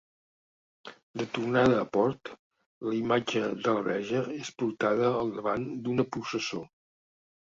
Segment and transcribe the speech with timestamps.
[1.21, 2.31] De tornada a port,
[2.87, 6.63] la imatge de la verge és portada al davant d'una processó.